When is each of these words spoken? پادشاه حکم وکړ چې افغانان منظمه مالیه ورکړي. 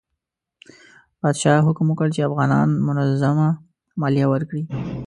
پادشاه 1.19 1.65
حکم 1.67 1.85
وکړ 1.89 2.07
چې 2.15 2.21
افغانان 2.29 2.69
منظمه 2.87 3.49
مالیه 4.01 4.27
ورکړي. 4.29 4.63